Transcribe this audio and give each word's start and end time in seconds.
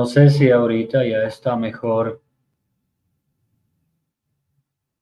No 0.00 0.06
sé 0.06 0.30
si 0.30 0.50
ahorita 0.50 1.04
ya 1.04 1.24
está 1.24 1.56
mejor, 1.56 2.22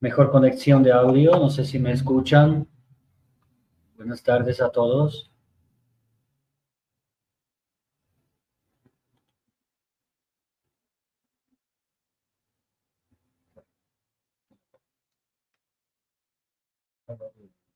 mejor 0.00 0.32
conexión 0.32 0.82
de 0.82 0.91
audio. 0.91 1.31
No 1.36 1.50
sé 1.50 1.64
si 1.64 1.78
me 1.78 1.92
escuchan. 1.92 2.66
Buenas 3.97 4.22
tardes 4.22 4.62
a 4.62 4.70
todos. 4.72 5.31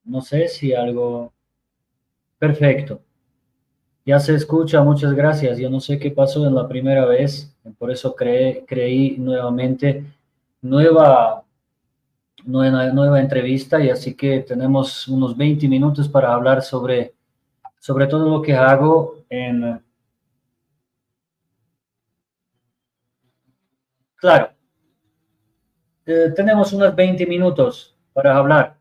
No 0.05 0.21
sé 0.23 0.47
si 0.47 0.73
algo... 0.75 1.35
Perfecto. 2.39 3.03
Ya 4.05 4.19
se 4.19 4.35
escucha, 4.35 4.83
muchas 4.83 5.13
gracias. 5.15 5.59
Yo 5.59 5.71
no 5.71 5.79
sé 5.81 5.99
qué 5.99 6.11
pasó 6.11 6.45
en 6.47 6.55
la 6.55 6.67
primera 6.67 7.05
vez, 7.07 7.55
por 7.79 7.91
eso 7.91 8.15
creí 8.17 9.17
nuevamente 9.19 10.05
nueva, 10.61 11.45
nueva, 12.45 12.87
nueva 12.87 13.21
entrevista 13.21 13.81
y 13.81 13.91
así 13.91 14.15
que 14.15 14.41
tenemos 14.41 15.07
unos 15.09 15.37
20 15.37 15.69
minutos 15.69 16.09
para 16.09 16.33
hablar 16.35 16.63
sobre, 16.63 17.15
sobre 17.79 18.07
todo 18.09 18.29
lo 18.29 18.43
que 18.43 18.55
hago 18.55 19.25
en... 19.31 19.81
Claro, 24.17 24.51
eh, 26.07 26.33
tenemos 26.35 26.73
unos 26.73 26.95
20 26.95 27.27
minutos 27.27 27.97
para 28.13 28.37
hablar. 28.37 28.77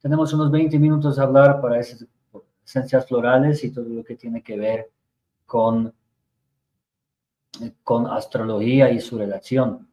Tenemos 0.00 0.32
unos 0.32 0.50
20 0.50 0.78
minutos 0.78 1.18
a 1.18 1.22
hablar 1.24 1.60
para 1.60 1.80
ese 1.80 2.06
esencias 2.64 3.06
florales 3.06 3.62
y 3.64 3.70
todo 3.70 3.88
lo 3.88 4.04
que 4.04 4.16
tiene 4.16 4.42
que 4.42 4.56
ver 4.56 4.90
con, 5.46 5.92
con 7.82 8.06
astrología 8.06 8.90
y 8.90 9.00
su 9.00 9.18
relación. 9.18 9.88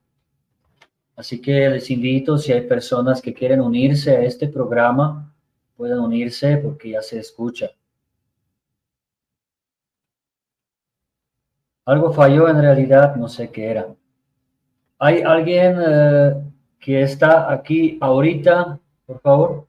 Así 1.16 1.42
que 1.42 1.70
les 1.70 1.90
invito, 1.92 2.38
si 2.38 2.52
hay 2.52 2.62
personas 2.62 3.22
que 3.22 3.34
quieren 3.34 3.62
unirse 3.62 4.16
a 4.16 4.24
este 4.24 4.48
programa, 4.48 5.32
pueden 5.76 6.00
unirse 6.00 6.58
porque 6.58 6.92
ya 6.92 7.02
se 7.02 7.20
escucha. 7.20 7.70
Algo 11.86 12.14
falló 12.14 12.48
en 12.48 12.62
realidad, 12.62 13.16
no 13.16 13.28
sé 13.28 13.52
qué 13.52 13.66
era. 13.72 13.88
¿Hay 15.00 15.22
alguien 15.22 15.78
eh, 15.84 16.34
que 16.80 17.02
está 17.02 17.52
aquí 17.52 17.98
ahorita, 18.00 18.80
por 19.06 19.20
favor? 19.20 19.68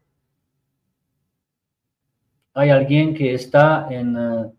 Hay 2.54 2.70
alguien 2.70 3.14
que 3.14 3.34
está 3.34 3.86
en, 3.90 4.16
eh, 4.16 4.52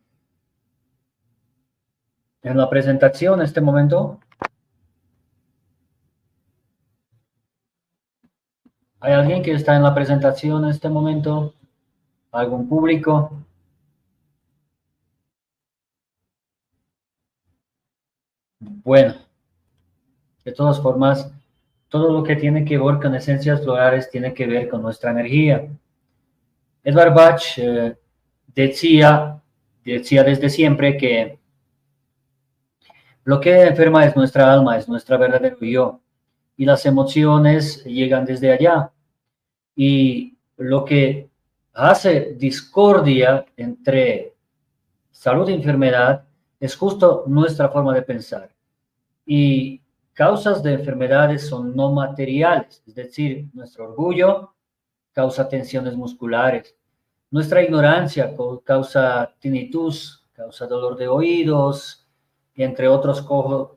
en 2.44 2.58
la 2.58 2.70
presentación 2.70 3.40
en 3.40 3.46
este 3.46 3.62
momento. 3.62 4.20
¿Hay 9.00 9.14
alguien 9.14 9.44
que 9.44 9.52
está 9.52 9.76
en 9.76 9.84
la 9.84 9.94
presentación 9.94 10.64
en 10.64 10.72
este 10.72 10.90
momento? 10.90 11.54
¿Algún 12.32 12.68
público? 12.68 13.32
Bueno, 18.60 19.16
de 20.44 20.52
todas 20.52 20.82
formas, 20.82 21.32
todo 21.90 22.12
lo 22.12 22.24
que 22.24 22.36
tiene 22.36 22.66
que 22.66 22.78
ver 22.78 23.00
con 23.00 23.14
esencias 23.16 23.62
florales 23.62 24.10
tiene 24.10 24.34
que 24.34 24.48
ver 24.48 24.70
con 24.70 24.82
nuestra 24.82 25.12
energía. 25.12 25.68
Edward 26.84 27.14
Bach 27.14 27.42
eh, 27.58 27.96
decía, 28.48 29.42
decía 29.84 30.24
desde 30.24 30.50
siempre 30.50 30.98
que 30.98 31.40
lo 33.24 33.40
que 33.40 33.64
enferma 33.64 34.06
es 34.06 34.16
nuestra 34.16 34.52
alma, 34.52 34.78
es 34.78 34.90
nuestra 34.90 35.18
verdadero 35.18 35.58
yo. 35.62 36.02
Y 36.58 36.66
las 36.66 36.86
emociones 36.86 37.84
llegan 37.86 38.26
desde 38.26 38.52
allá. 38.52 38.92
Y 39.76 40.38
lo 40.58 40.84
que 40.84 41.30
hace 41.74 42.36
discordia 42.38 43.46
entre 43.56 44.36
salud 45.10 45.48
y 45.50 45.54
enfermedad 45.54 46.26
es 46.60 46.76
justo 46.76 47.24
nuestra 47.28 47.70
forma 47.70 47.94
de 47.94 48.02
pensar. 48.02 48.54
Y 49.26 49.82
causas 50.14 50.62
de 50.62 50.74
enfermedades 50.74 51.48
son 51.48 51.76
no 51.76 51.92
materiales, 51.92 52.84
es 52.86 52.96
decir, 52.96 53.50
nuestro 53.54 53.86
orgullo, 53.86 54.53
causa 55.14 55.48
tensiones 55.48 55.96
musculares. 55.96 56.76
Nuestra 57.32 57.64
ignorancia 57.64 58.34
causa 58.64 59.34
tinnitus, 59.40 60.26
causa 60.34 60.68
dolor 60.68 60.98
de 60.98 61.08
oídos, 61.08 62.08
entre 62.56 62.88
otros 62.88 63.26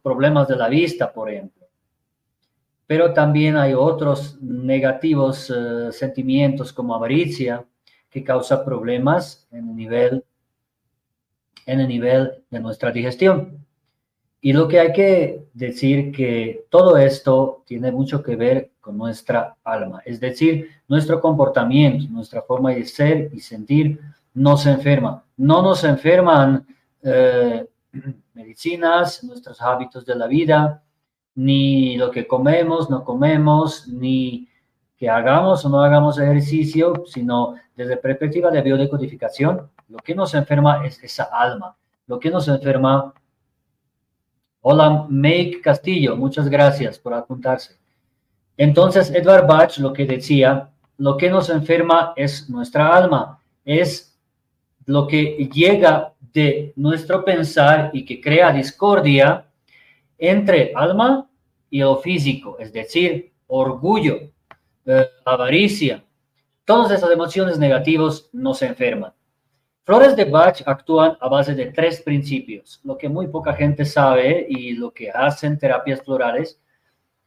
problemas 0.02 0.48
de 0.48 0.56
la 0.56 0.68
vista, 0.68 1.12
por 1.12 1.30
ejemplo. 1.30 1.66
Pero 2.86 3.12
también 3.12 3.56
hay 3.56 3.74
otros 3.74 4.40
negativos 4.40 5.50
eh, 5.50 5.92
sentimientos 5.92 6.72
como 6.72 6.94
avaricia, 6.94 7.64
que 8.10 8.22
causa 8.22 8.64
problemas 8.64 9.46
en 9.50 9.68
el 9.68 9.76
nivel, 9.76 10.24
en 11.66 11.80
el 11.80 11.88
nivel 11.88 12.44
de 12.50 12.60
nuestra 12.60 12.92
digestión. 12.92 13.65
Y 14.46 14.52
lo 14.52 14.68
que 14.68 14.78
hay 14.78 14.92
que 14.92 15.48
decir 15.54 16.12
que 16.12 16.66
todo 16.70 16.96
esto 16.96 17.64
tiene 17.66 17.90
mucho 17.90 18.22
que 18.22 18.36
ver 18.36 18.70
con 18.80 18.96
nuestra 18.96 19.56
alma, 19.64 20.02
es 20.04 20.20
decir, 20.20 20.70
nuestro 20.86 21.20
comportamiento, 21.20 22.04
nuestra 22.10 22.42
forma 22.42 22.70
de 22.70 22.84
ser 22.84 23.28
y 23.32 23.40
sentir 23.40 23.98
nos 24.34 24.64
enferma. 24.66 25.24
No 25.36 25.62
nos 25.62 25.82
enferman 25.82 26.64
eh, 27.02 27.66
medicinas, 28.34 29.24
nuestros 29.24 29.60
hábitos 29.60 30.06
de 30.06 30.14
la 30.14 30.28
vida, 30.28 30.80
ni 31.34 31.96
lo 31.96 32.12
que 32.12 32.28
comemos, 32.28 32.88
no 32.88 33.02
comemos, 33.02 33.88
ni 33.88 34.46
que 34.96 35.10
hagamos 35.10 35.64
o 35.64 35.68
no 35.68 35.80
hagamos 35.80 36.20
ejercicio, 36.20 37.02
sino 37.06 37.56
desde 37.74 37.96
perspectiva 37.96 38.52
de 38.52 38.62
biodecodificación, 38.62 39.68
lo 39.88 39.98
que 39.98 40.14
nos 40.14 40.34
enferma 40.34 40.86
es 40.86 41.02
esa 41.02 41.24
alma. 41.32 41.74
Lo 42.06 42.20
que 42.20 42.30
nos 42.30 42.46
enferma... 42.46 43.12
Hola, 44.68 45.06
Make 45.08 45.60
Castillo, 45.60 46.16
muchas 46.16 46.48
gracias 46.48 46.98
por 46.98 47.14
apuntarse. 47.14 47.76
Entonces, 48.56 49.12
Edward 49.14 49.46
Bach 49.46 49.78
lo 49.78 49.92
que 49.92 50.06
decía, 50.06 50.70
lo 50.98 51.16
que 51.16 51.30
nos 51.30 51.50
enferma 51.50 52.12
es 52.16 52.50
nuestra 52.50 52.92
alma, 52.96 53.40
es 53.64 54.18
lo 54.84 55.06
que 55.06 55.48
llega 55.54 56.14
de 56.32 56.72
nuestro 56.74 57.24
pensar 57.24 57.90
y 57.92 58.04
que 58.04 58.20
crea 58.20 58.52
discordia 58.52 59.46
entre 60.18 60.72
alma 60.74 61.30
y 61.70 61.78
lo 61.78 61.98
físico, 61.98 62.56
es 62.58 62.72
decir, 62.72 63.34
orgullo, 63.46 64.18
eh, 64.84 65.06
avaricia. 65.24 66.02
Todas 66.64 66.90
esas 66.90 67.12
emociones 67.12 67.56
negativas 67.60 68.28
nos 68.32 68.60
enferman. 68.62 69.12
Flores 69.86 70.16
de 70.16 70.24
Bach 70.24 70.60
actúan 70.66 71.16
a 71.20 71.28
base 71.28 71.54
de 71.54 71.66
tres 71.66 72.02
principios, 72.02 72.80
lo 72.82 72.98
que 72.98 73.08
muy 73.08 73.28
poca 73.28 73.52
gente 73.52 73.84
sabe 73.84 74.44
y 74.48 74.72
lo 74.72 74.92
que 74.92 75.12
hacen 75.12 75.56
terapias 75.60 76.02
florales 76.02 76.58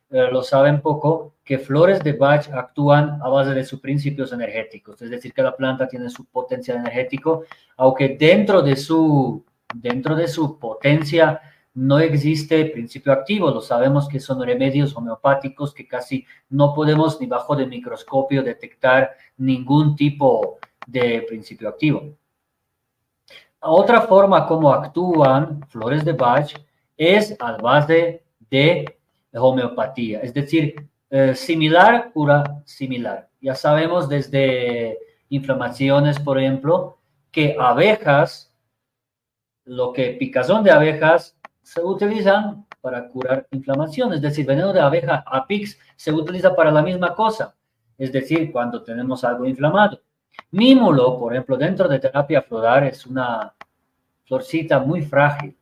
eh, 0.10 0.28
lo 0.30 0.44
saben 0.44 0.82
poco, 0.82 1.36
que 1.46 1.58
flores 1.58 2.04
de 2.04 2.12
Bach 2.12 2.50
actúan 2.52 3.18
a 3.24 3.30
base 3.30 3.52
de 3.52 3.64
sus 3.64 3.80
principios 3.80 4.34
energéticos, 4.34 5.02
es 5.02 5.10
decir, 5.10 5.32
que 5.32 5.42
la 5.42 5.56
planta 5.56 5.88
tiene 5.88 6.10
su 6.10 6.26
potencial 6.26 6.80
energético, 6.80 7.46
aunque 7.78 8.18
dentro 8.20 8.62
de 8.62 8.76
su, 8.76 9.46
dentro 9.74 10.18
de 10.18 10.28
su 10.28 10.60
potencia 10.60 11.40
no 11.76 11.98
existe 12.00 12.66
principio 12.66 13.14
activo, 13.14 13.52
lo 13.52 13.62
sabemos 13.62 14.10
que 14.10 14.20
son 14.20 14.46
remedios 14.46 14.94
homeopáticos 14.98 15.74
que 15.74 15.88
casi 15.88 16.26
no 16.50 16.74
podemos 16.74 17.22
ni 17.22 17.28
bajo 17.28 17.56
de 17.56 17.68
microscopio 17.68 18.44
detectar 18.44 19.12
ningún 19.38 19.96
tipo 19.96 20.60
de 20.86 21.26
principio 21.26 21.70
activo. 21.70 22.19
Otra 23.62 24.02
forma 24.02 24.48
como 24.48 24.72
actúan 24.72 25.62
flores 25.68 26.06
de 26.06 26.14
Bach 26.14 26.54
es 26.96 27.36
a 27.40 27.58
base 27.58 28.24
de 28.50 28.98
homeopatía, 29.34 30.22
es 30.22 30.34
decir, 30.34 30.90
eh, 31.10 31.36
similar 31.36 32.12
cura 32.14 32.62
similar. 32.66 33.30
Ya 33.42 33.56
sabemos 33.56 34.08
desde 34.08 34.98
inflamaciones, 35.30 36.20
por 36.20 36.40
ejemplo, 36.40 36.98
que 37.32 37.56
abejas, 37.60 38.54
lo 39.66 39.94
que 39.94 40.12
picazón 40.12 40.64
de 40.64 40.72
abejas 40.72 41.38
se 41.62 41.82
utilizan 41.82 42.66
para 42.82 43.10
curar 43.10 43.46
inflamación, 43.52 44.14
es 44.14 44.22
decir, 44.22 44.46
veneno 44.46 44.72
de 44.72 44.82
abeja 44.82 45.24
Apix 45.26 45.78
se 45.96 46.12
utiliza 46.12 46.56
para 46.56 46.72
la 46.72 46.82
misma 46.82 47.14
cosa, 47.14 47.56
es 47.98 48.12
decir, 48.12 48.52
cuando 48.52 48.84
tenemos 48.84 49.24
algo 49.24 49.46
inflamado. 49.46 50.02
Mímulo, 50.52 51.20
por 51.20 51.34
ejemplo, 51.34 51.58
dentro 51.58 51.88
de 51.88 52.00
terapia 52.00 52.42
floral 52.42 52.88
es 52.88 53.06
una 53.06 53.54
florcita 54.26 54.80
muy 54.80 55.02
frágil 55.02 55.56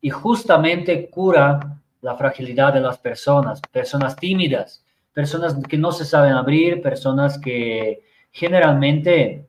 y 0.00 0.10
justamente 0.10 1.08
cura 1.10 1.78
la 2.00 2.16
fragilidad 2.16 2.72
de 2.72 2.80
las 2.80 2.98
personas, 2.98 3.60
personas 3.60 4.16
tímidas, 4.16 4.84
personas 5.12 5.56
que 5.68 5.76
no 5.76 5.92
se 5.92 6.04
saben 6.04 6.32
abrir, 6.32 6.80
personas 6.80 7.38
que 7.38 8.02
generalmente 8.30 9.48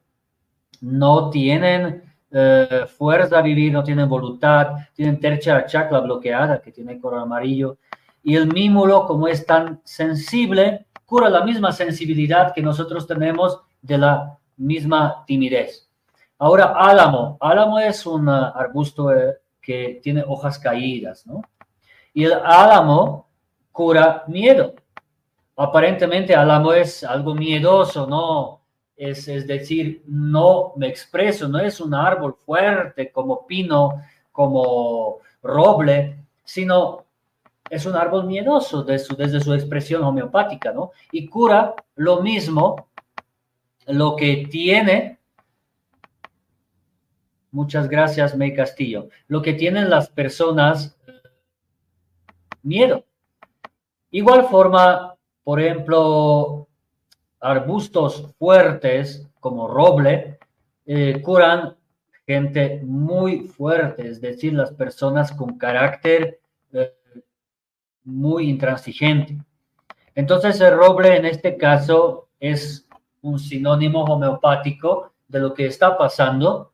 no 0.81 1.29
tienen 1.29 2.03
eh, 2.31 2.85
fuerza 2.87 3.39
a 3.39 3.41
vivir, 3.41 3.71
no 3.71 3.83
tienen 3.83 4.09
voluntad, 4.09 4.75
tienen 4.93 5.19
tercha 5.19 5.65
chakra 5.65 5.99
bloqueada, 5.99 6.61
que 6.61 6.71
tiene 6.71 6.99
color 6.99 7.19
amarillo, 7.19 7.77
y 8.23 8.35
el 8.35 8.47
mímulo, 8.47 9.05
como 9.05 9.27
es 9.27 9.45
tan 9.45 9.81
sensible, 9.83 10.85
cura 11.05 11.29
la 11.29 11.43
misma 11.43 11.71
sensibilidad 11.71 12.53
que 12.53 12.61
nosotros 12.61 13.07
tenemos 13.07 13.59
de 13.81 13.97
la 13.97 14.37
misma 14.61 15.23
timidez. 15.25 15.89
Ahora, 16.37 16.73
álamo. 16.75 17.37
Álamo 17.39 17.79
es 17.79 18.05
un 18.05 18.27
arbusto 18.29 19.13
eh, 19.13 19.37
que 19.61 19.99
tiene 20.01 20.23
hojas 20.25 20.57
caídas, 20.57 21.25
¿no? 21.27 21.41
Y 22.13 22.25
el 22.25 22.33
álamo 22.33 23.27
cura 23.71 24.23
miedo. 24.27 24.73
Aparentemente, 25.55 26.35
álamo 26.35 26.73
es 26.73 27.03
algo 27.03 27.35
miedoso, 27.35 28.07
¿no? 28.07 28.61
es, 29.01 29.47
decir, 29.47 30.03
no 30.05 30.73
me 30.75 30.87
expreso, 30.87 31.47
no 31.47 31.57
es 31.57 31.81
un 31.81 31.95
árbol 31.95 32.35
fuerte 32.45 33.11
como 33.11 33.47
pino, 33.47 34.03
como 34.31 35.17
roble, 35.41 36.23
sino 36.43 37.05
es 37.67 37.87
un 37.87 37.95
árbol 37.95 38.27
miedoso 38.27 38.83
desde 38.83 39.39
su 39.39 39.55
expresión 39.55 40.03
homeopática, 40.03 40.71
¿no? 40.71 40.91
Y 41.11 41.27
cura 41.27 41.73
lo 41.95 42.21
mismo, 42.21 42.89
lo 43.87 44.15
que 44.15 44.47
tiene, 44.49 45.19
muchas 47.51 47.89
gracias, 47.89 48.37
May 48.37 48.53
Castillo, 48.53 49.09
lo 49.27 49.41
que 49.41 49.53
tienen 49.53 49.89
las 49.89 50.09
personas, 50.09 50.97
miedo. 52.63 53.05
Igual 54.11 54.47
forma, 54.47 55.15
por 55.43 55.59
ejemplo, 55.59 56.67
arbustos 57.39 58.33
fuertes 58.37 59.27
como 59.39 59.67
roble 59.67 60.37
eh, 60.85 61.21
curan 61.21 61.75
gente 62.25 62.81
muy 62.83 63.41
fuerte, 63.41 64.07
es 64.07 64.21
decir, 64.21 64.53
las 64.53 64.71
personas 64.71 65.31
con 65.31 65.57
carácter 65.57 66.39
eh, 66.71 66.93
muy 68.03 68.49
intransigente. 68.49 69.37
Entonces 70.15 70.59
el 70.61 70.75
roble 70.75 71.15
en 71.15 71.25
este 71.25 71.57
caso 71.57 72.29
es 72.39 72.87
un 73.21 73.39
sinónimo 73.39 74.03
homeopático 74.03 75.11
de 75.27 75.39
lo 75.39 75.53
que 75.53 75.67
está 75.67 75.97
pasando 75.97 76.71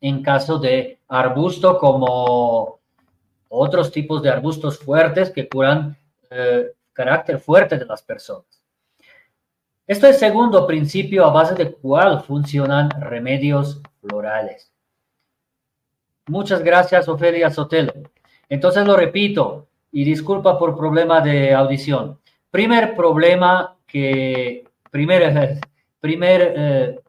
en 0.00 0.22
caso 0.22 0.58
de 0.58 0.98
arbusto 1.08 1.78
como 1.78 2.80
otros 3.48 3.90
tipos 3.92 4.22
de 4.22 4.30
arbustos 4.30 4.78
fuertes 4.78 5.30
que 5.30 5.48
curan 5.48 5.96
eh, 6.30 6.72
carácter 6.92 7.38
fuerte 7.38 7.78
de 7.78 7.86
las 7.86 8.02
personas. 8.02 8.62
Este 9.86 10.08
es 10.08 10.14
el 10.14 10.20
segundo 10.20 10.66
principio 10.66 11.24
a 11.24 11.30
base 11.30 11.54
del 11.54 11.74
cual 11.74 12.22
funcionan 12.22 12.90
remedios 12.90 13.80
florales. 14.00 14.72
Muchas 16.28 16.62
gracias, 16.62 17.08
Ofelia 17.08 17.50
Sotelo. 17.50 17.92
Entonces 18.48 18.86
lo 18.86 18.96
repito 18.96 19.68
y 19.90 20.04
disculpa 20.04 20.58
por 20.58 20.76
problema 20.76 21.20
de 21.20 21.52
audición. 21.52 22.18
Primer 22.50 22.94
problema 22.94 23.76
que, 23.86 24.64
primer, 24.92 25.58
primer 26.00 26.54
eh, 26.54 27.00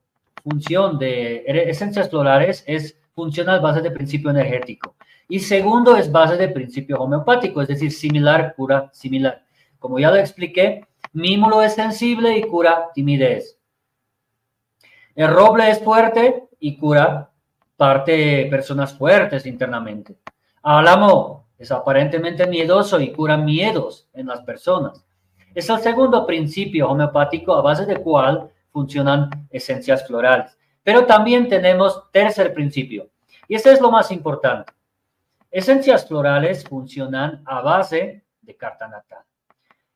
función 0.41 0.97
de 0.97 1.43
esencias 1.45 2.09
florales 2.09 2.63
es 2.65 2.97
funcionar 3.13 3.57
a 3.57 3.61
base 3.61 3.81
de 3.81 3.91
principio 3.91 4.31
energético. 4.31 4.95
Y 5.27 5.39
segundo 5.39 5.95
es 5.95 6.11
base 6.11 6.37
de 6.37 6.47
principio 6.47 6.97
homeopático, 6.97 7.61
es 7.61 7.67
decir, 7.67 7.91
similar, 7.91 8.55
cura 8.55 8.89
similar. 8.93 9.43
Como 9.79 9.99
ya 9.99 10.09
lo 10.09 10.17
expliqué, 10.17 10.87
Mímulo 11.11 11.61
es 11.61 11.75
sensible 11.75 12.35
y 12.37 12.43
cura 12.43 12.89
timidez. 12.93 13.59
El 15.13 15.27
roble 15.27 15.69
es 15.69 15.79
fuerte 15.83 16.47
y 16.59 16.77
cura 16.77 17.29
parte 17.77 18.47
personas 18.49 18.97
fuertes 18.97 19.45
internamente. 19.45 20.17
Álamo 20.63 21.49
es 21.57 21.71
aparentemente 21.71 22.47
miedoso 22.47 22.99
y 22.99 23.11
cura 23.11 23.37
miedos 23.37 24.07
en 24.13 24.27
las 24.27 24.41
personas. 24.41 25.05
Es 25.53 25.69
el 25.69 25.79
segundo 25.79 26.25
principio 26.25 26.89
homeopático 26.89 27.53
a 27.53 27.61
base 27.61 27.85
del 27.85 28.01
cual 28.01 28.49
funcionan 28.71 29.29
esencias 29.51 30.05
florales. 30.07 30.57
Pero 30.83 31.05
también 31.05 31.47
tenemos 31.47 32.11
tercer 32.11 32.53
principio, 32.53 33.09
y 33.47 33.55
este 33.55 33.71
es 33.71 33.79
lo 33.79 33.91
más 33.91 34.11
importante. 34.11 34.73
Esencias 35.51 36.07
florales 36.07 36.63
funcionan 36.63 37.43
a 37.45 37.61
base 37.61 38.23
de 38.41 38.55
carta 38.55 38.87
natal. 38.87 39.23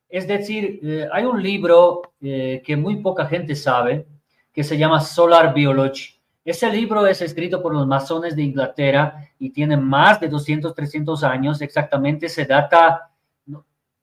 Es 0.08 0.28
decir, 0.28 0.80
eh, 0.84 1.10
hay 1.12 1.26
un 1.26 1.42
libro 1.42 2.14
eh, 2.22 2.62
que 2.64 2.78
muy 2.78 2.98
poca 2.98 3.26
gente 3.26 3.56
sabe 3.56 4.06
que 4.54 4.64
se 4.64 4.78
llama 4.78 5.02
Solar 5.02 5.54
Biology. 5.54 6.20
Ese 6.46 6.72
libro 6.72 7.06
es 7.06 7.22
escrito 7.22 7.62
por 7.62 7.74
los 7.74 7.86
masones 7.86 8.36
de 8.36 8.44
Inglaterra 8.44 9.30
y 9.38 9.50
tiene 9.50 9.76
más 9.76 10.20
de 10.20 10.30
200, 10.30 10.74
300 10.74 11.24
años. 11.24 11.62
Exactamente 11.62 12.30
se 12.30 12.46
data 12.46 13.12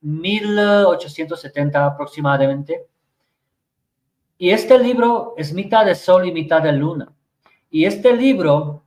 1870 0.05 1.83
aproximadamente. 1.83 2.85
Y 4.37 4.51
este 4.51 4.77
libro 4.77 5.33
es 5.35 5.51
mitad 5.51 5.85
de 5.85 5.95
sol 5.95 6.27
y 6.27 6.31
mitad 6.31 6.61
de 6.61 6.73
luna. 6.73 7.11
Y 7.71 7.85
este 7.85 8.15
libro 8.15 8.83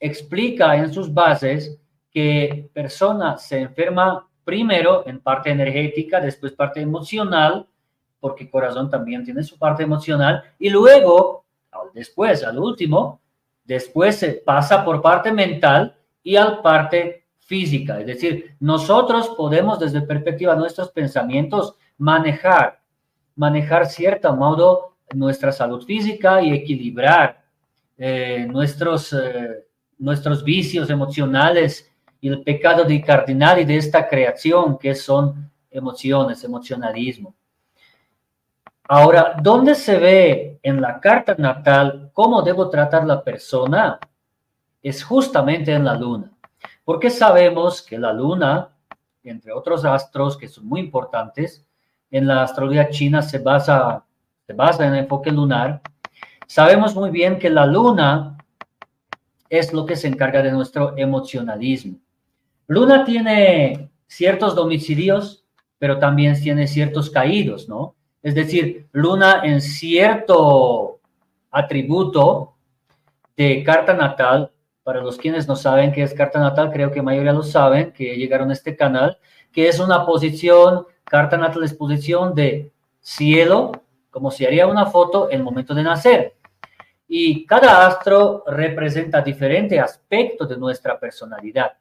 explica 0.00 0.76
en 0.76 0.92
sus 0.92 1.12
bases 1.12 1.78
que 2.10 2.70
persona 2.72 3.36
se 3.36 3.60
enferma 3.60 4.26
primero 4.44 5.06
en 5.06 5.20
parte 5.20 5.50
energética, 5.50 6.20
después 6.20 6.52
parte 6.52 6.80
emocional, 6.80 7.68
porque 8.18 8.48
corazón 8.48 8.88
también 8.88 9.24
tiene 9.24 9.42
su 9.42 9.58
parte 9.58 9.82
emocional, 9.82 10.42
y 10.58 10.70
luego, 10.70 11.44
después, 11.92 12.42
al 12.42 12.58
último, 12.58 13.20
después 13.62 14.16
se 14.16 14.32
pasa 14.32 14.84
por 14.84 15.02
parte 15.02 15.30
mental 15.30 15.98
y 16.22 16.36
al 16.36 16.62
parte 16.62 17.26
física. 17.48 17.98
Es 17.98 18.06
decir, 18.06 18.56
nosotros 18.60 19.30
podemos 19.30 19.78
desde 19.78 20.02
perspectiva 20.02 20.52
de 20.52 20.60
nuestros 20.60 20.90
pensamientos 20.90 21.74
manejar, 21.96 22.80
manejar 23.36 23.86
cierto 23.86 24.36
modo 24.36 24.96
nuestra 25.14 25.50
salud 25.50 25.82
física 25.82 26.42
y 26.42 26.52
equilibrar 26.52 27.42
eh, 27.96 28.46
nuestros, 28.46 29.14
eh, 29.14 29.64
nuestros 29.98 30.44
vicios 30.44 30.90
emocionales 30.90 31.90
y 32.20 32.28
el 32.28 32.42
pecado 32.42 32.84
de 32.84 33.00
cardinal 33.00 33.60
y 33.60 33.64
de 33.64 33.78
esta 33.78 34.06
creación 34.06 34.76
que 34.76 34.94
son 34.94 35.50
emociones, 35.70 36.44
emocionalismo. 36.44 37.34
Ahora, 38.86 39.36
¿dónde 39.42 39.74
se 39.74 39.98
ve 39.98 40.58
en 40.62 40.82
la 40.82 41.00
carta 41.00 41.34
natal 41.38 42.10
cómo 42.12 42.42
debo 42.42 42.68
tratar 42.68 43.06
la 43.06 43.24
persona? 43.24 43.98
Es 44.82 45.02
justamente 45.02 45.72
en 45.72 45.86
la 45.86 45.94
luna. 45.94 46.37
Porque 46.88 47.10
sabemos 47.10 47.82
que 47.82 47.98
la 47.98 48.14
luna, 48.14 48.70
entre 49.22 49.52
otros 49.52 49.84
astros 49.84 50.38
que 50.38 50.48
son 50.48 50.66
muy 50.66 50.80
importantes, 50.80 51.66
en 52.10 52.26
la 52.26 52.44
astrología 52.44 52.88
china 52.88 53.20
se 53.20 53.40
basa, 53.40 54.06
se 54.46 54.54
basa 54.54 54.86
en 54.86 54.94
el 54.94 55.00
enfoque 55.00 55.30
lunar, 55.30 55.82
sabemos 56.46 56.94
muy 56.94 57.10
bien 57.10 57.38
que 57.38 57.50
la 57.50 57.66
luna 57.66 58.38
es 59.50 59.74
lo 59.74 59.84
que 59.84 59.96
se 59.96 60.08
encarga 60.08 60.40
de 60.40 60.50
nuestro 60.50 60.96
emocionalismo. 60.96 61.98
Luna 62.68 63.04
tiene 63.04 63.90
ciertos 64.06 64.54
domicilios, 64.54 65.44
pero 65.78 65.98
también 65.98 66.40
tiene 66.40 66.66
ciertos 66.66 67.10
caídos, 67.10 67.68
¿no? 67.68 67.96
Es 68.22 68.34
decir, 68.34 68.88
Luna 68.92 69.42
en 69.44 69.60
cierto 69.60 71.00
atributo 71.50 72.54
de 73.36 73.62
carta 73.62 73.92
natal, 73.92 74.50
para 74.88 75.02
los 75.02 75.18
quienes 75.18 75.46
no 75.46 75.54
saben 75.54 75.92
qué 75.92 76.02
es 76.02 76.14
carta 76.14 76.40
natal, 76.40 76.72
creo 76.72 76.90
que 76.90 77.02
mayoría 77.02 77.34
lo 77.34 77.42
saben, 77.42 77.92
que 77.92 78.16
llegaron 78.16 78.48
a 78.48 78.54
este 78.54 78.74
canal, 78.74 79.18
que 79.52 79.68
es 79.68 79.80
una 79.80 80.06
posición, 80.06 80.86
carta 81.04 81.36
natal 81.36 81.62
es 81.62 81.74
posición 81.74 82.34
de 82.34 82.72
cielo, 82.98 83.70
como 84.08 84.30
si 84.30 84.46
haría 84.46 84.66
una 84.66 84.86
foto 84.86 85.28
en 85.30 85.40
el 85.40 85.44
momento 85.44 85.74
de 85.74 85.82
nacer. 85.82 86.36
Y 87.06 87.44
cada 87.44 87.86
astro 87.86 88.44
representa 88.46 89.20
diferente 89.20 89.78
aspecto 89.78 90.46
de 90.46 90.56
nuestra 90.56 90.98
personalidad. 90.98 91.72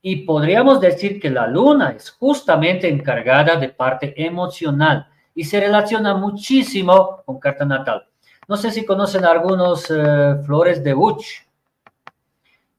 Y 0.00 0.18
podríamos 0.18 0.80
decir 0.80 1.20
que 1.20 1.30
la 1.30 1.48
luna 1.48 1.94
es 1.96 2.10
justamente 2.12 2.88
encargada 2.88 3.56
de 3.56 3.70
parte 3.70 4.14
emocional 4.24 5.08
y 5.34 5.42
se 5.42 5.58
relaciona 5.58 6.14
muchísimo 6.14 7.24
con 7.26 7.40
carta 7.40 7.64
natal. 7.64 8.06
No 8.46 8.56
sé 8.56 8.70
si 8.70 8.86
conocen 8.86 9.24
algunos 9.24 9.90
eh, 9.90 10.36
flores 10.44 10.84
de 10.84 10.94
Buch, 10.94 11.49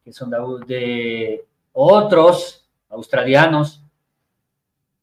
que 0.03 0.11
son 0.11 0.31
de, 0.67 1.45
otros 1.73 2.67
australianos, 2.89 3.81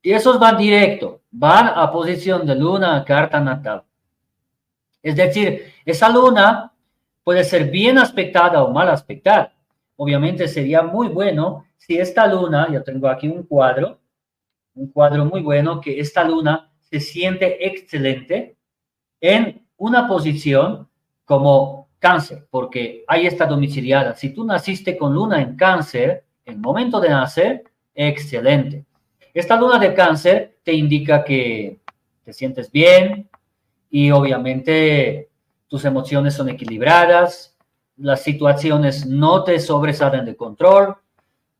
y 0.02 0.12
esos 0.12 0.38
van 0.38 0.56
directo, 0.56 1.20
van 1.30 1.68
a 1.68 1.90
posición 1.90 2.46
de 2.46 2.54
luna, 2.54 3.04
carta 3.04 3.40
natal. 3.40 3.84
Es 5.02 5.16
decir, 5.16 5.72
esa 5.84 6.08
luna 6.08 6.72
puede 7.24 7.44
ser 7.44 7.70
bien 7.70 7.98
aspectada 7.98 8.62
o 8.62 8.72
mal 8.72 8.88
aspectada. 8.88 9.52
Obviamente 9.96 10.46
sería 10.46 10.82
muy 10.82 11.08
bueno 11.08 11.66
si 11.76 11.98
esta 11.98 12.26
luna, 12.26 12.68
yo 12.70 12.82
tengo 12.82 13.08
aquí 13.08 13.28
un 13.28 13.44
cuadro, 13.44 13.98
un 14.74 14.90
cuadro 14.90 15.24
muy 15.24 15.42
bueno, 15.42 15.80
que 15.80 15.98
esta 15.98 16.24
luna 16.24 16.70
se 16.80 17.00
siente 17.00 17.66
excelente 17.66 18.56
en 19.20 19.66
una 19.76 20.06
posición 20.06 20.88
como 21.24 21.77
cáncer, 21.98 22.46
porque 22.50 23.04
ahí 23.06 23.26
está 23.26 23.46
domiciliada. 23.46 24.14
Si 24.14 24.30
tú 24.30 24.44
naciste 24.44 24.96
con 24.96 25.14
luna 25.14 25.40
en 25.40 25.56
cáncer, 25.56 26.24
en 26.44 26.60
momento 26.60 27.00
de 27.00 27.10
nacer, 27.10 27.64
excelente. 27.94 28.84
Esta 29.34 29.56
luna 29.56 29.78
de 29.78 29.94
cáncer 29.94 30.58
te 30.62 30.72
indica 30.72 31.24
que 31.24 31.80
te 32.24 32.32
sientes 32.32 32.70
bien 32.70 33.28
y 33.90 34.10
obviamente 34.10 35.28
tus 35.68 35.84
emociones 35.84 36.34
son 36.34 36.48
equilibradas, 36.48 37.56
las 37.96 38.22
situaciones 38.22 39.06
no 39.06 39.44
te 39.44 39.58
sobresalen 39.58 40.24
de 40.24 40.36
control, 40.36 40.96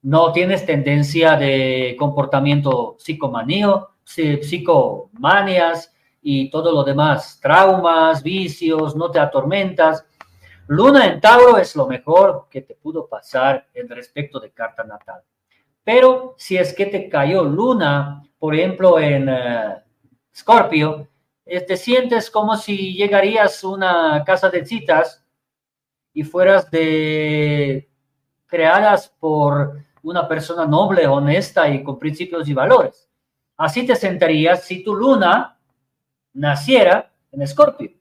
no 0.03 0.33
tienes 0.33 0.65
tendencia 0.65 1.37
de 1.37 1.97
comportamiento 1.99 2.97
psicomanío, 2.99 3.91
psicomanias 4.05 5.93
y 6.23 6.51
todo 6.51 6.73
lo 6.73 6.85
demás, 6.85 7.39
traumas, 7.41 8.23
vicios, 8.23 8.95
no 8.97 9.11
te 9.11 9.19
atormentas. 9.19 10.05
Luna 10.69 11.07
en 11.07 11.19
Tauro 11.19 11.57
es 11.57 11.75
lo 11.75 11.87
mejor 11.87 12.47
que 12.51 12.61
te 12.61 12.75
pudo 12.75 13.09
pasar 13.09 13.67
en 13.73 13.89
respecto 13.89 14.39
de 14.39 14.51
carta 14.51 14.85
natal. 14.85 15.23
Pero 15.83 16.35
si 16.37 16.59
es 16.59 16.75
que 16.75 16.85
te 16.85 17.09
cayó 17.09 17.43
Luna, 17.43 18.23
por 18.39 18.55
ejemplo, 18.55 18.99
en 18.99 19.31
uh, 19.31 19.77
Scorpio, 20.37 21.09
eh, 21.47 21.63
te 21.63 21.75
sientes 21.79 22.31
como 22.31 22.55
si 22.55 22.93
llegarías 22.93 23.65
a 23.65 23.69
una 23.69 24.25
casa 24.27 24.51
de 24.51 24.67
citas 24.67 25.25
y 26.13 26.23
fueras 26.23 26.71
de 26.71 27.89
creadas 28.47 29.09
por 29.09 29.79
una 30.03 30.29
persona 30.29 30.67
noble, 30.67 31.07
honesta 31.07 31.67
y 31.71 31.83
con 31.83 31.99
principios 31.99 32.47
y 32.47 32.53
valores. 32.53 33.09
Así 33.57 33.87
te 33.87 33.97
sentirías 33.97 34.65
si 34.65 34.85
tu 34.85 34.95
luna 34.95 35.59
naciera 36.35 37.11
en 37.33 37.41
Escorpio. 37.41 37.98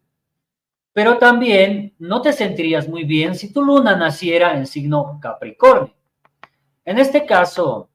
Pero 0.97 1.19
también 1.19 1.93
no 1.99 2.23
te 2.23 2.33
sentirías 2.33 2.89
muy 2.89 3.03
bien 3.03 3.35
si 3.35 3.53
tu 3.53 3.63
luna 3.63 3.95
naciera 3.95 4.57
en 4.57 4.65
signo 4.65 5.19
Capricornio. 5.21 5.93
En 6.83 6.97
este 6.97 7.23
caso, 7.23 7.89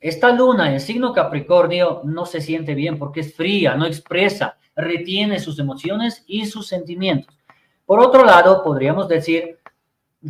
esta 0.00 0.32
luna 0.32 0.72
en 0.72 0.80
signo 0.80 1.12
Capricornio 1.12 2.00
no 2.02 2.26
se 2.26 2.40
siente 2.40 2.74
bien 2.74 2.98
porque 2.98 3.20
es 3.20 3.36
fría, 3.36 3.76
no 3.76 3.86
expresa, 3.86 4.58
retiene 4.74 5.38
sus 5.38 5.60
emociones 5.60 6.24
y 6.26 6.46
sus 6.46 6.66
sentimientos. 6.66 7.32
Por 7.86 8.00
otro 8.00 8.24
lado, 8.24 8.64
podríamos 8.64 9.06
decir 9.06 9.60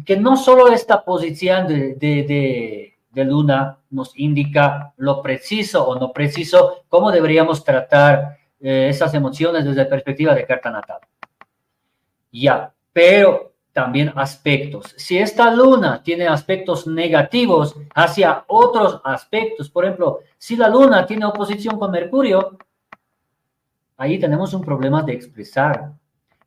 que 0.05 0.19
no 0.19 0.37
solo 0.37 0.69
esta 0.69 1.03
posición 1.03 1.67
de, 1.67 1.95
de 1.95 3.25
luna 3.25 3.79
nos 3.89 4.13
indica 4.19 4.93
lo 4.99 5.23
preciso 5.23 5.89
o 5.89 5.99
no 5.99 6.13
preciso, 6.13 6.85
cómo 6.91 7.11
deberíamos 7.11 7.65
tratar 7.65 8.37
eh, 8.61 8.89
esas 8.91 9.15
emociones 9.15 9.65
desde 9.65 9.85
la 9.85 9.89
perspectiva 9.89 10.35
de 10.35 10.45
carta 10.45 10.71
natal. 10.71 11.01
Ya, 12.33 12.73
pero 12.93 13.53
también 13.73 14.13
aspectos. 14.17 14.95
Si 14.97 15.19
esta 15.19 15.55
luna 15.55 16.03
tiene 16.03 16.27
aspectos 16.27 16.87
negativos 16.87 17.77
hacia 17.95 18.45
otros 18.49 19.01
aspectos, 19.05 19.71
por 19.71 19.85
ejemplo, 19.85 20.21
si 20.37 20.57
la 20.57 20.69
luna 20.69 21.07
tiene 21.07 21.25
oposición 21.25 21.79
con 21.79 21.91
Mercurio, 21.91 22.59
ahí 23.97 24.19
tenemos 24.19 24.53
un 24.55 24.63
problema 24.63 25.03
de 25.03 25.13
expresar 25.13 25.93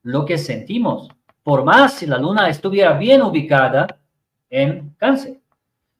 lo 0.03 0.25
que 0.25 0.37
sentimos, 0.37 1.09
por 1.43 1.63
más 1.63 1.93
si 1.93 2.05
la 2.05 2.17
luna 2.17 2.49
estuviera 2.49 2.93
bien 2.93 3.21
ubicada 3.21 3.99
en 4.49 4.93
cáncer 4.97 5.39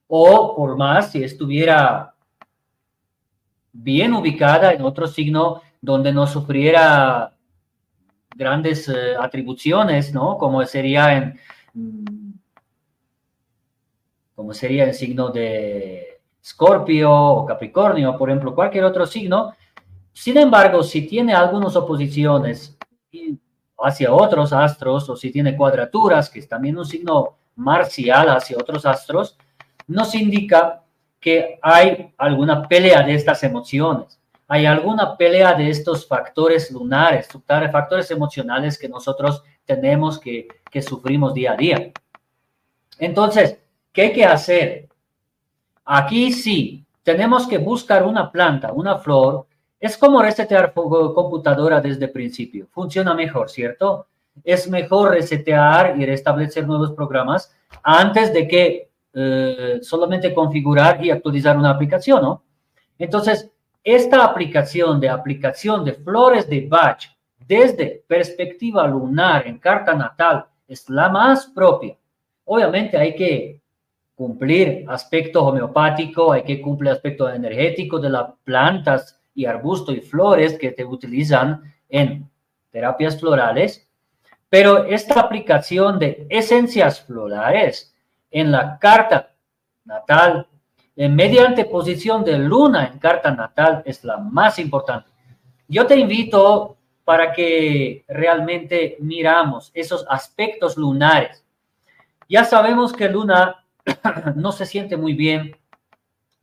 o 0.08 0.56
por 0.56 0.78
más 0.78 1.12
si 1.12 1.24
estuviera 1.24 2.14
bien 3.72 4.14
ubicada 4.14 4.74
en 4.74 4.84
otro 4.84 5.08
signo 5.08 5.62
donde 5.82 6.14
no 6.14 6.28
sufriera 6.28 7.33
grandes 8.36 8.88
eh, 8.90 9.16
atribuciones, 9.20 10.14
¿no? 10.14 10.38
Como 10.38 10.66
sería 10.66 11.16
en 11.16 11.40
como 14.36 14.54
sería 14.54 14.86
el 14.86 14.94
signo 14.94 15.30
de 15.30 16.20
Escorpio 16.42 17.12
o 17.12 17.46
Capricornio, 17.46 18.18
por 18.18 18.30
ejemplo, 18.30 18.54
cualquier 18.54 18.84
otro 18.84 19.06
signo. 19.06 19.54
Sin 20.12 20.38
embargo, 20.38 20.84
si 20.84 21.08
tiene 21.08 21.34
algunas 21.34 21.76
oposiciones 21.76 22.78
hacia 23.78 24.14
otros 24.14 24.54
astros 24.54 25.10
o 25.10 25.16
si 25.16 25.32
tiene 25.32 25.56
cuadraturas, 25.56 26.30
que 26.30 26.40
es 26.40 26.48
también 26.48 26.78
un 26.78 26.86
signo 26.86 27.38
marcial 27.56 28.30
hacia 28.30 28.58
otros 28.58 28.86
astros, 28.86 29.38
nos 29.88 30.16
indica 30.16 30.84
que 31.20 31.60
hay 31.62 32.14
alguna 32.18 32.68
pelea 32.68 33.04
de 33.04 33.16
estas 33.16 33.44
emociones, 33.44 34.20
hay 34.54 34.68
alguna 34.68 35.18
pelea 35.18 35.56
de 35.56 35.68
estos 35.68 36.08
factores 36.08 36.70
lunares, 36.70 37.28
factores 37.48 38.12
emocionales 38.12 38.78
que 38.78 38.88
nosotros 38.88 39.42
tenemos 39.66 40.20
que, 40.20 40.48
que 40.70 40.80
sufrimos 40.80 41.34
día 41.34 41.54
a 41.54 41.58
día. 41.58 41.92
Entonces, 43.00 43.58
¿qué 43.92 44.02
hay 44.04 44.14
que 44.14 44.24
hacer? 44.24 44.90
Aquí 45.84 46.32
sí, 46.32 46.86
tenemos 47.02 47.48
que 47.48 47.58
buscar 47.58 48.06
una 48.06 48.32
planta, 48.32 48.72
una 48.74 49.00
flor. 49.00 49.48
Es 49.80 49.98
como 49.98 50.22
resetear 50.22 50.72
computadora 50.72 51.82
desde 51.82 52.06
el 52.06 52.12
principio. 52.12 52.68
Funciona 52.70 53.16
mejor, 53.16 53.50
¿cierto? 53.50 54.06
Es 54.44 54.70
mejor 54.70 55.14
resetear 55.14 56.00
y 56.00 56.06
restablecer 56.06 56.68
nuevos 56.68 56.92
programas 56.92 57.52
antes 57.82 58.32
de 58.32 58.48
que 58.48 58.92
eh, 59.16 59.80
solamente 59.82 60.32
configurar 60.32 61.04
y 61.04 61.10
actualizar 61.10 61.58
una 61.58 61.72
aplicación, 61.72 62.22
¿no? 62.22 62.44
Entonces, 63.00 63.50
esta 63.84 64.24
aplicación 64.24 65.00
de 65.00 65.10
aplicación 65.10 65.84
de 65.84 65.94
flores 65.94 66.48
de 66.48 66.68
Bach 66.68 67.04
desde 67.38 68.04
perspectiva 68.08 68.88
lunar 68.88 69.46
en 69.48 69.58
carta 69.58 69.94
natal 69.94 70.46
es 70.68 70.90
la 70.90 71.10
más 71.10 71.48
propia. 71.48 71.98
Obviamente 72.46 72.98
hay 72.98 73.16
que 73.16 73.62
cumplir 74.16 74.86
aspecto 74.88 75.46
homeopático, 75.46 76.32
hay 76.32 76.44
que 76.44 76.62
cumplir 76.62 76.92
aspecto 76.92 77.30
energético 77.30 78.00
de 78.00 78.10
las 78.10 78.32
plantas 78.44 79.20
y 79.36 79.46
arbustos 79.46 79.96
y 79.96 80.02
flores 80.02 80.58
que 80.58 80.72
te 80.72 80.86
utilizan 80.86 81.62
en 81.90 82.30
terapias 82.72 83.20
florales, 83.20 83.88
pero 84.50 84.86
esta 84.86 85.20
aplicación 85.20 86.00
de 86.00 86.26
esencias 86.30 87.02
florales 87.02 87.94
en 88.32 88.52
la 88.52 88.78
carta 88.80 89.32
natal, 89.86 90.48
mediante 90.96 91.66
posición 91.66 92.24
de 92.24 92.38
luna 92.38 92.88
en 92.92 93.00
carta 93.00 93.32
natal, 93.32 93.82
es 93.86 94.04
la 94.04 94.18
más 94.18 94.60
importante. 94.60 95.10
Yo 95.68 95.88
te 95.88 95.98
invito 95.98 96.78
para 97.04 97.34
que 97.34 98.06
realmente 98.08 98.98
miramos 99.00 99.72
esos 99.74 100.06
aspectos 100.10 100.78
lunares. 100.78 101.44
Ya 102.30 102.46
sabemos 102.46 102.94
que 102.94 103.10
Luna 103.10 103.66
no 104.36 104.52
se 104.52 104.66
siente 104.66 104.96
muy 104.96 105.14
bien 105.14 105.56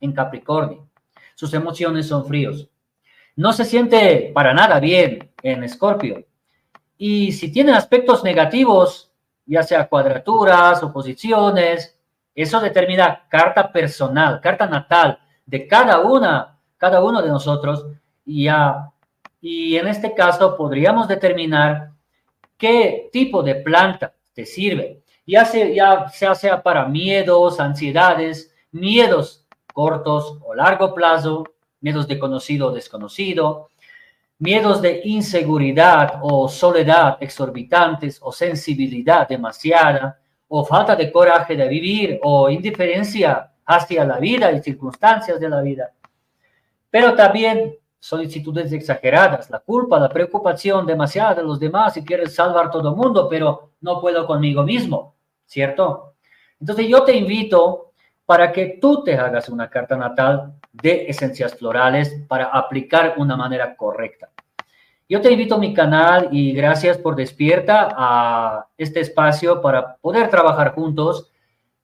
en 0.00 0.12
Capricornio. 0.12 0.88
Sus 1.34 1.54
emociones 1.54 2.06
son 2.08 2.26
fríos. 2.26 2.68
No 3.36 3.52
se 3.52 3.64
siente 3.64 4.30
para 4.34 4.52
nada 4.52 4.80
bien 4.80 5.30
en 5.42 5.64
Escorpio. 5.64 6.24
Y 6.98 7.32
si 7.32 7.50
tiene 7.50 7.72
aspectos 7.72 8.22
negativos, 8.22 9.10
ya 9.46 9.62
sea 9.62 9.88
cuadraturas, 9.88 10.82
oposiciones, 10.82 11.98
eso 12.34 12.60
determina 12.60 13.26
carta 13.28 13.72
personal, 13.72 14.40
carta 14.40 14.66
natal 14.66 15.18
de 15.46 15.66
cada 15.66 16.00
una, 16.00 16.58
cada 16.76 17.02
uno 17.02 17.22
de 17.22 17.28
nosotros. 17.28 17.86
Y 18.24 18.44
ya 18.44 18.90
y 19.40 19.76
en 19.76 19.88
este 19.88 20.14
caso 20.14 20.56
podríamos 20.56 21.08
determinar 21.08 21.92
qué 22.58 23.08
tipo 23.12 23.42
de 23.42 23.56
planta 23.56 24.14
te 24.34 24.44
sirve, 24.44 25.02
ya 25.26 25.44
sea, 25.44 26.10
ya 26.10 26.34
sea 26.34 26.62
para 26.62 26.86
miedos, 26.86 27.58
ansiedades, 27.58 28.54
miedos 28.70 29.46
cortos 29.72 30.38
o 30.44 30.54
largo 30.54 30.94
plazo, 30.94 31.44
miedos 31.80 32.06
de 32.06 32.18
conocido 32.18 32.68
o 32.68 32.72
desconocido, 32.72 33.70
miedos 34.38 34.82
de 34.82 35.00
inseguridad 35.04 36.20
o 36.22 36.48
soledad 36.48 37.16
exorbitantes 37.20 38.18
o 38.20 38.32
sensibilidad 38.32 39.26
demasiada 39.26 40.19
o 40.52 40.64
falta 40.64 40.96
de 40.96 41.12
coraje 41.12 41.56
de 41.56 41.68
vivir 41.68 42.18
o 42.22 42.50
indiferencia 42.50 43.52
hacia 43.64 44.04
la 44.04 44.18
vida 44.18 44.50
y 44.50 44.60
circunstancias 44.60 45.38
de 45.38 45.48
la 45.48 45.62
vida. 45.62 45.92
Pero 46.90 47.14
también 47.14 47.76
solicitudes 48.00 48.72
exageradas, 48.72 49.48
la 49.48 49.60
culpa, 49.60 50.00
la 50.00 50.08
preocupación 50.08 50.86
demasiada 50.86 51.36
de 51.36 51.44
los 51.44 51.60
demás 51.60 51.96
y 51.96 52.04
quieres 52.04 52.34
salvar 52.34 52.68
todo 52.70 52.90
el 52.90 52.96
mundo, 52.96 53.28
pero 53.28 53.70
no 53.80 54.00
puedo 54.00 54.26
conmigo 54.26 54.64
mismo, 54.64 55.14
¿cierto? 55.46 56.14
Entonces 56.58 56.88
yo 56.88 57.04
te 57.04 57.14
invito 57.14 57.92
para 58.26 58.50
que 58.50 58.78
tú 58.80 59.04
te 59.04 59.16
hagas 59.16 59.48
una 59.48 59.70
carta 59.70 59.96
natal 59.96 60.54
de 60.72 61.06
esencias 61.08 61.54
florales 61.54 62.24
para 62.26 62.46
aplicar 62.46 63.14
una 63.18 63.36
manera 63.36 63.76
correcta. 63.76 64.30
Yo 65.10 65.20
te 65.20 65.32
invito 65.32 65.56
a 65.56 65.58
mi 65.58 65.74
canal 65.74 66.28
y 66.30 66.52
gracias 66.52 66.96
por 66.96 67.16
despierta 67.16 67.88
a 67.96 68.68
este 68.78 69.00
espacio 69.00 69.60
para 69.60 69.96
poder 69.96 70.30
trabajar 70.30 70.72
juntos 70.72 71.32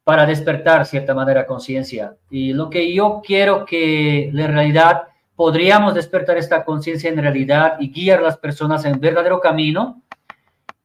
para 0.04 0.24
despertar 0.24 0.86
cierta 0.86 1.12
manera 1.12 1.44
conciencia. 1.44 2.16
Y 2.30 2.52
lo 2.52 2.70
que 2.70 2.94
yo 2.94 3.20
quiero 3.26 3.64
que 3.64 4.28
en 4.28 4.36
realidad 4.36 5.08
podríamos 5.34 5.92
despertar 5.94 6.38
esta 6.38 6.64
conciencia 6.64 7.10
en 7.10 7.18
realidad 7.18 7.78
y 7.80 7.90
guiar 7.90 8.20
a 8.20 8.22
las 8.22 8.38
personas 8.38 8.84
en 8.84 9.00
verdadero 9.00 9.40
camino. 9.40 10.02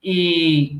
Y 0.01 0.79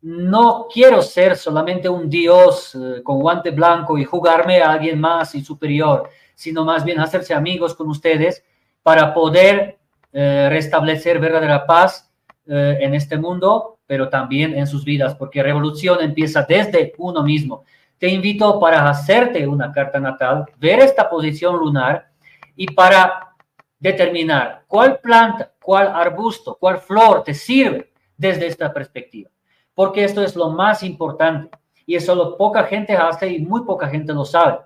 no 0.00 0.68
quiero 0.72 1.02
ser 1.02 1.36
solamente 1.36 1.86
un 1.86 2.08
Dios 2.08 2.74
eh, 2.76 3.02
con 3.02 3.20
guante 3.20 3.50
blanco 3.50 3.98
y 3.98 4.04
jugarme 4.04 4.62
a 4.62 4.70
alguien 4.70 4.98
más 4.98 5.34
y 5.34 5.44
superior, 5.44 6.08
sino 6.34 6.64
más 6.64 6.82
bien 6.82 6.98
hacerse 6.98 7.34
amigos 7.34 7.74
con 7.74 7.90
ustedes 7.90 8.42
para 8.82 9.12
poder 9.12 9.83
eh, 10.16 10.46
restablecer 10.48 11.18
verdadera 11.18 11.66
paz 11.66 12.08
eh, 12.46 12.78
en 12.80 12.94
este 12.94 13.18
mundo, 13.18 13.78
pero 13.84 14.08
también 14.08 14.56
en 14.56 14.68
sus 14.68 14.84
vidas, 14.84 15.16
porque 15.16 15.42
revolución 15.42 16.00
empieza 16.00 16.46
desde 16.48 16.92
uno 16.98 17.24
mismo. 17.24 17.64
Te 17.98 18.06
invito 18.06 18.60
para 18.60 18.88
hacerte 18.88 19.44
una 19.44 19.72
carta 19.72 19.98
natal, 19.98 20.46
ver 20.56 20.78
esta 20.78 21.10
posición 21.10 21.56
lunar 21.56 22.12
y 22.54 22.66
para 22.68 23.34
determinar 23.80 24.62
cuál 24.68 25.00
planta, 25.00 25.52
cuál 25.60 25.88
arbusto, 25.88 26.56
cuál 26.60 26.78
flor 26.78 27.24
te 27.24 27.34
sirve 27.34 27.90
desde 28.16 28.46
esta 28.46 28.72
perspectiva. 28.72 29.30
Porque 29.74 30.04
esto 30.04 30.22
es 30.22 30.36
lo 30.36 30.50
más 30.50 30.84
importante 30.84 31.50
y 31.86 31.96
eso 31.96 32.14
lo 32.14 32.36
poca 32.36 32.62
gente 32.62 32.92
hace 32.92 33.32
y 33.32 33.40
muy 33.40 33.64
poca 33.64 33.88
gente 33.88 34.12
lo 34.12 34.24
sabe. 34.24 34.58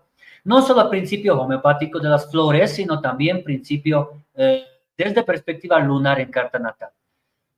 No 0.45 0.61
solo 0.61 0.83
el 0.83 0.89
principio 0.91 1.41
homeopático 1.41 1.99
de 2.01 2.11
las 2.11 2.31
flores, 2.31 2.75
sino 2.75 3.01
también 3.01 3.43
principio 3.43 4.11
eh, 4.35 4.63
desde 4.99 5.23
perspectiva 5.23 5.79
lunar 5.79 6.21
en 6.21 6.31
carta 6.31 6.59
natal. 6.59 6.91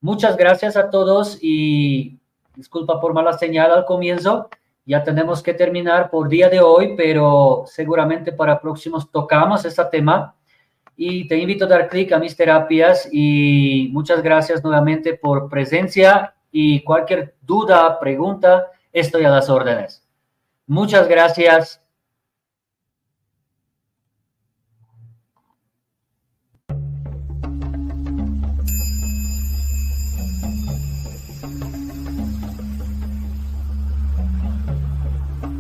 Muchas 0.02 0.36
gracias 0.36 0.76
a 0.76 0.90
todos 0.90 1.38
y 1.40 2.20
disculpa 2.54 3.00
por 3.00 3.14
mala 3.14 3.32
señal 3.32 3.72
al 3.72 3.86
comienzo. 3.86 4.48
Ya 4.84 5.02
tenemos 5.02 5.42
que 5.42 5.54
terminar 5.54 6.10
por 6.10 6.28
día 6.28 6.48
de 6.50 6.60
hoy, 6.60 6.94
pero 6.96 7.64
seguramente 7.66 8.32
para 8.32 8.60
próximos 8.60 9.10
tocamos 9.10 9.64
este 9.64 9.84
tema. 9.86 10.34
Y 10.96 11.26
te 11.28 11.38
invito 11.38 11.64
a 11.64 11.68
dar 11.68 11.88
clic 11.88 12.12
a 12.12 12.18
mis 12.18 12.36
terapias 12.36 13.08
y 13.10 13.88
muchas 13.92 14.22
gracias 14.22 14.62
nuevamente 14.62 15.14
por 15.14 15.48
presencia 15.48 16.34
y 16.52 16.82
cualquier 16.82 17.36
duda, 17.40 17.98
pregunta, 17.98 18.66
estoy 18.92 19.24
a 19.24 19.30
las 19.30 19.48
órdenes. 19.48 20.06
Muchas 20.66 21.08
gracias. 21.08 21.79